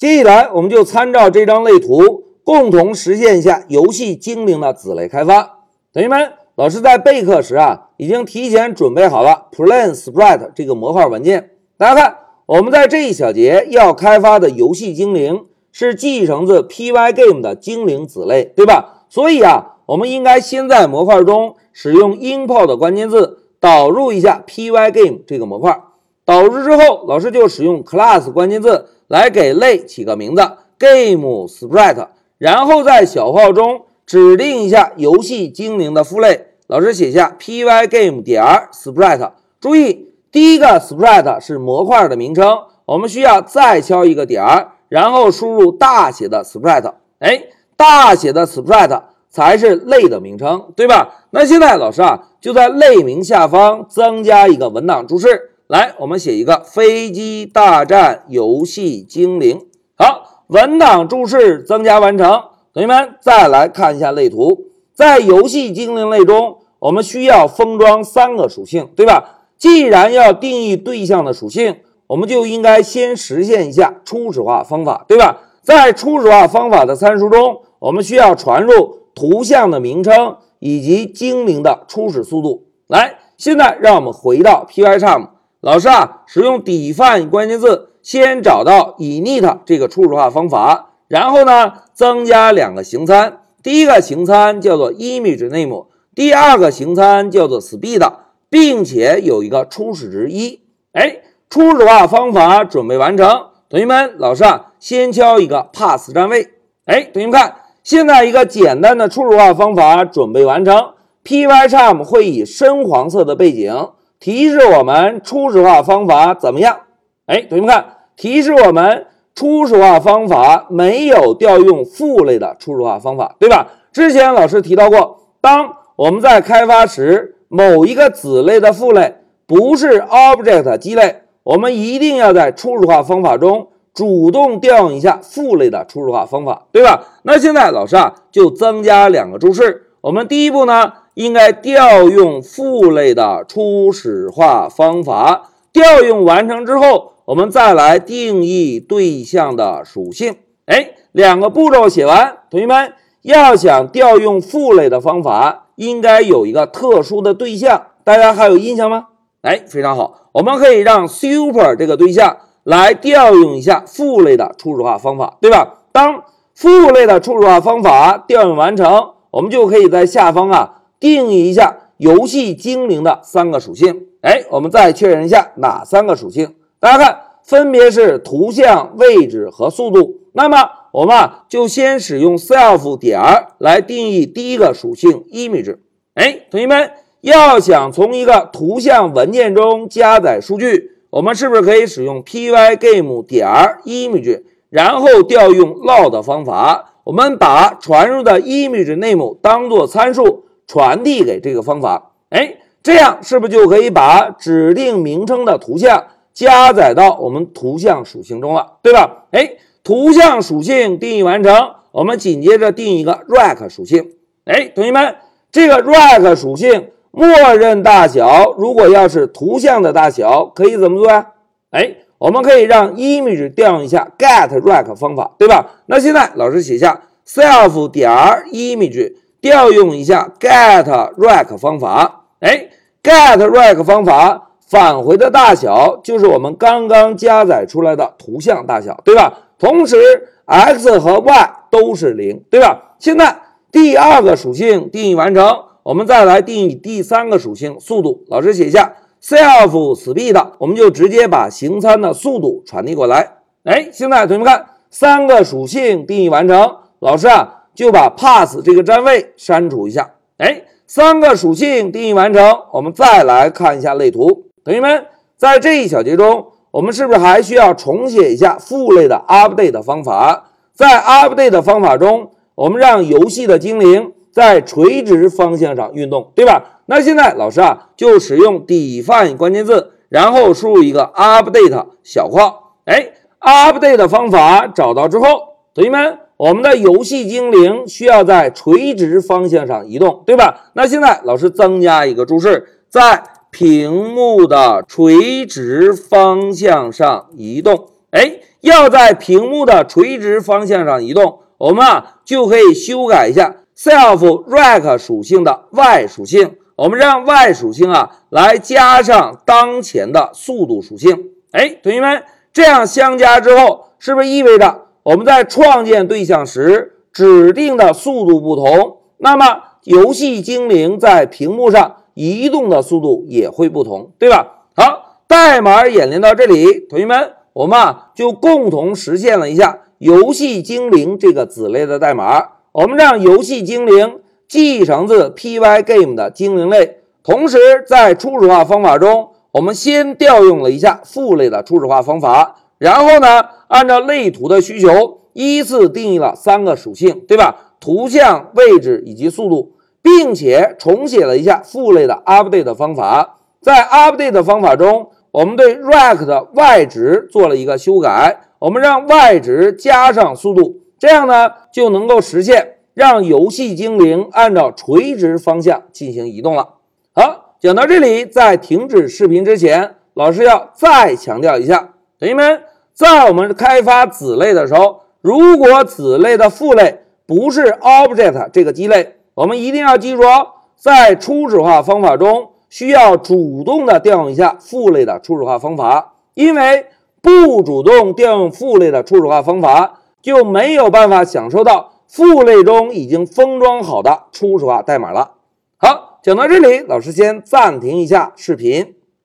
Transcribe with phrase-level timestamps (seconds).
[0.00, 5.58] 接下来，我们就参照这张类图，共同实现一下游戏精灵的子类开发。
[5.92, 11.50] 同学们，老师在备课时啊，已经提前准备好了 Plan Sprite 这个模块文件。
[11.76, 12.16] 大家看，
[12.46, 19.04] 我们在这一小节要开发的游戏精灵是继承自 Pygame 的精灵子类，对吧？
[19.10, 25.78] 所以啊，我们应该先在模块中使用 import 关键字导入一下 Pygame 这个模块。
[26.24, 30.42] 导入之后，老师就使用 class 关键字来给类起个名字
[30.78, 32.06] Game Sprite，
[32.38, 36.46] 然后在小号中指定一下游戏精灵的父类。
[36.68, 39.32] 老师写下 Pygame 点 Sprite。
[39.60, 46.94] 注意，第一个 Sprite 是模块的名称，我们需要再敲一个点儿，然后输入大写的 Sprite。
[47.18, 47.46] 哎，
[47.76, 51.26] 大写的 Sprite 才是类的名称，对吧？
[51.30, 55.49] 那现在老师啊，就在类名下方增加一个文档注释。
[55.70, 59.68] 来，我们写一个飞机大战游戏精灵。
[59.96, 62.42] 好，文档注释增加完成。
[62.74, 69.46] 同学们再来看一下类图，在游戏精灵类中，我们需要封装三个属性，对吧？
[69.56, 71.76] 既然要定义对象的属性，
[72.08, 75.38] 我们就应该先实现一下初始化方法，对吧？
[75.62, 82.64] 在初始化方法的参数中，我们需要传入图像的名称以及精灵的初始速度。
[82.88, 85.28] 来，现在让我们回到 Pycharm。
[85.60, 98.10] 老师啊，使用 define 关键字，先找到 init 这个初始化方法，然后呢，增加两个形参，第一个形参叫做 ImageName，第二个形参叫做 Speed，
[98.48, 100.60] 并且有一个初始值一。
[100.92, 101.18] 哎，
[101.50, 103.28] 初始化方法准备完成，
[103.68, 106.48] 同学们，老师啊，先敲一个 pass 占位。
[106.86, 113.90] 哎，同学们看，现在一个简单的初始化方法准备完成，Pycharm 会以深黄色的背景。
[114.20, 116.80] 提示我们初始化方法怎么样？
[117.24, 123.68] 哎，同学们看，提示我们初始化方法没有调用父类的初始化方法，对吧？
[123.92, 129.16] 之前老师提到过，当我们在开发时，某一个子类的父类
[129.46, 137.04] 不是 object 基类，我们一定要在初始化方法中主动调用一下父类的初始化方法，对吧？
[137.22, 139.86] 那现在老师啊，就增加两个注释。
[140.02, 140.92] 我们第一步呢？
[141.14, 145.50] 应该调用父类的初始化方法。
[145.72, 150.36] 调用完成之后，我们再来定义对象的属性。
[150.66, 159.08] 哎，两个步骤写完，同学们要想调用父类的方法，应该有一个特殊的对象，大家还有印象吗？
[159.42, 165.78] 哎，非常好，我们可以让 super 这个对象来调用一下父类的初始化方法，对吧？
[165.92, 170.79] 当父类的初始化方法调用完成，我们就可以在下方啊。
[171.00, 174.06] 定义一下游戏精灵的三个属性。
[174.20, 176.54] 哎，我们再确认一下哪三个属性？
[176.78, 180.20] 大家看，分别是图像、位置和速度。
[180.32, 183.18] 那么我们啊，就先使用 self 点
[183.58, 185.76] 来定义第一个属性 image。
[186.14, 186.90] 哎，同学们，
[187.22, 193.48] 要想从一个图像文件中加载数据，我们是不是可以使用 pygame 点
[193.86, 196.92] image，然后调用 load 方法？
[197.04, 200.44] 我们把传入的 image name 当做参数。
[200.70, 209.24] 传递给这个方法，哎，这样是不是就可以把指定名称的图像加载到我们图像属性中了，对吧？
[209.32, 214.12] 哎，图像属性定义完成，我们紧接着定一个 rect 属性。
[214.44, 215.16] 哎，同学们，
[215.50, 217.26] 这个 rect 属性默
[217.56, 221.32] 认大小，如果要是图像的大小，可以怎么做呀？
[221.72, 225.80] 哎，我们可以让 image 调用一下 get rect 方法，对吧？
[225.86, 228.08] 那现在老师写下 self 点
[228.52, 229.14] image。
[229.40, 230.84] 调用一下 get
[231.14, 232.68] rect 方法，哎
[233.02, 239.32] ，get rect 方法返回的大小就是我们刚刚加载出来的图像大小，对吧？
[239.58, 239.96] 同时
[240.44, 242.94] x 和 y 都是零，对吧？
[242.98, 243.40] 现在
[243.72, 248.24] 第二个属性定义完成，我们再来定义第三个属性速度。
[248.28, 253.36] 老师写一下 self speed，我们就直接把行参的速度传递过来。
[253.64, 257.59] 哎，现在同学们看，三个属性定义完成，老师啊。
[257.80, 260.10] 就把 pass 这个占位删除一下。
[260.36, 262.44] 哎，三个属性定义完成，
[262.74, 264.44] 我们再来看一下类图。
[264.62, 265.06] 同学们，
[265.38, 270.50] 在这一小节中，我们是不是还需要重写一下父类的 update 方法？
[270.74, 276.82] 在 update 方法中，我们让游戏的精灵在垂直方向上运动，对吧？
[276.84, 282.74] 那现在老师啊，就使用 define 关键字，然后输入一个 update 小括。
[282.84, 285.26] 哎，update 方法找到之后，
[285.74, 286.18] 同学们。
[286.40, 290.70] 我们的游戏精灵需要在垂直方向上移动，对吧？
[290.72, 297.88] 那现在老师增加一个注释，在屏幕的垂直方向上移动。
[298.12, 311.32] 哎，要在屏幕的垂直方向上移动，我们啊就可以修改一下 self-rect 属性的 y 属性，我们让 y 属性啊来加上当前的速度属性。
[311.52, 324.64] 哎，同学们，这样相加之后，是不是意味着我们在创建对象时指定的速度不同，那么游戏精灵在屏幕上移动的速度也会不同，对吧？
[324.76, 327.32] 好，代码演练到这里，同学们。
[327.52, 332.44] 我们啊就共同实现了一下游戏精灵这个子类的代码。
[332.70, 347.76] 我们让游戏精灵继承自 Pygame 的精灵类，同时在初始化方法中，我们先调用了一下父类的初始化方法，然后呢，按照类图的需求，依次定义了三个属性，对吧？
[347.78, 353.38] 图像、位置以及速度，并且重写了一下父类的 update 方法。
[353.60, 355.10] 在 update 方法中。
[355.32, 366.70] 我们对 rect 的 y 值做了一个修改，我们让 y 值加上速度，这样呢就能够实现让游戏精灵按照垂直方向进行移动了。
[367.14, 372.62] 好，讲到这里，在停止视频之前，老师要再强调一下，同学们，
[372.92, 382.50] 在我们开发子类的时候，如果子类的父类不是 object 这个基类，我们一定要记住哦，在初始化方法中。
[382.68, 386.86] 需要主动的调用一下父类的初始化方法，因为
[387.20, 395.32] 不主动调用父类的初始化方法，就没有办法享受到父类中已经封装好的初始化代码了。
[395.78, 398.94] 好，讲到这里，老师先暂停一下视频。